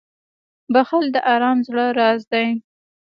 •بښل 0.73 1.05
د 1.15 1.17
ارام 1.33 1.57
زړه 1.67 1.85
راز 1.99 2.21
دی. 2.31 2.47